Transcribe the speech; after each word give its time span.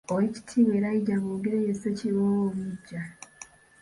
Oweekitiibwa 0.11 0.75
Elijah 0.79 1.21
Boogere 1.23 1.59
ye 1.65 1.73
Ssekiboobo 1.75 2.41
omuggya. 2.51 3.01